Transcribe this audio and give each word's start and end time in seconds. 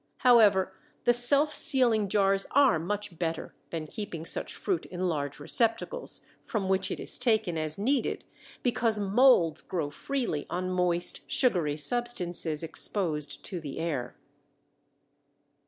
However, 0.17 0.73
the 1.03 1.13
self 1.13 1.53
sealing 1.53 2.09
jars 2.09 2.47
are 2.49 2.79
much 2.79 3.19
better 3.19 3.53
than 3.69 3.85
keeping 3.85 4.25
such 4.25 4.55
fruit 4.55 4.87
in 4.87 5.01
large 5.07 5.39
receptacles, 5.39 6.21
from 6.41 6.67
which 6.67 6.89
it 6.89 6.99
is 6.99 7.19
taken 7.19 7.55
as 7.55 7.77
needed, 7.77 8.25
because 8.63 8.99
molds 8.99 9.61
grow 9.61 9.91
freely 9.91 10.47
on 10.49 10.71
moist, 10.71 11.21
sugary 11.31 11.77
substances 11.77 12.63
exposed 12.63 13.43
to 13.43 13.59
the 13.59 13.77
air. 13.77 14.15